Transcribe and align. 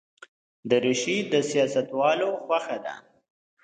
دریشي 0.69 1.17
د 1.31 1.33
سیاستوالو 1.49 2.29
خوښه 2.43 2.77
ده. 2.85 2.95